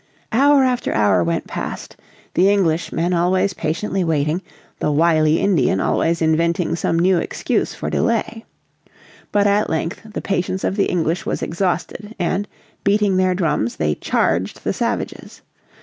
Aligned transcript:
Hour 0.31 0.63
after 0.63 0.91
hour 0.93 1.23
went 1.23 1.45
past; 1.45 1.95
the 2.33 2.49
Englishmen 2.49 3.13
always 3.13 3.53
patiently 3.53 4.03
waiting; 4.03 4.41
the 4.79 4.91
wily 4.91 5.39
Indian 5.39 5.79
always 5.79 6.23
inventing 6.23 6.75
some 6.75 6.97
new 6.97 7.19
excuse 7.19 7.75
for 7.75 7.91
delay. 7.91 8.43
But 9.31 9.45
at 9.45 9.69
length 9.69 10.01
the 10.03 10.19
patience 10.19 10.63
of 10.63 10.75
the 10.75 10.85
English 10.85 11.27
was 11.27 11.43
exhausted, 11.43 12.15
and, 12.17 12.47
beating 12.83 13.17
their 13.17 13.35
drums, 13.35 13.75
they 13.75 13.93
charged 13.93 14.63
the 14.63 14.73
savages. 14.73 15.43